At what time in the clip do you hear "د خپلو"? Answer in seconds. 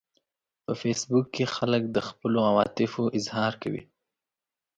1.89-2.39